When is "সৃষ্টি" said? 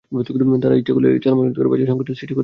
2.11-2.19